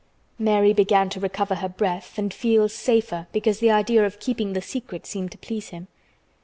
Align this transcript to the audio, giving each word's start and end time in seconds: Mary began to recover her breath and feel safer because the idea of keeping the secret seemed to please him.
Mary 0.39 0.73
began 0.73 1.09
to 1.11 1.19
recover 1.19 1.53
her 1.53 1.69
breath 1.69 2.17
and 2.17 2.33
feel 2.33 2.67
safer 2.67 3.27
because 3.31 3.59
the 3.59 3.69
idea 3.69 4.03
of 4.03 4.19
keeping 4.19 4.53
the 4.53 4.59
secret 4.61 5.05
seemed 5.05 5.31
to 5.31 5.37
please 5.37 5.69
him. 5.69 5.87